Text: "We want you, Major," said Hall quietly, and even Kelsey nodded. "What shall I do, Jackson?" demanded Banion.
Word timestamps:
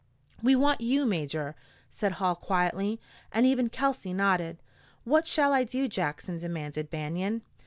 "We 0.41 0.55
want 0.55 0.81
you, 0.81 1.05
Major," 1.05 1.53
said 1.91 2.13
Hall 2.13 2.35
quietly, 2.35 2.99
and 3.31 3.45
even 3.45 3.69
Kelsey 3.69 4.13
nodded. 4.13 4.57
"What 5.03 5.27
shall 5.27 5.53
I 5.53 5.63
do, 5.63 5.87
Jackson?" 5.87 6.39
demanded 6.39 6.89
Banion. 6.89 7.43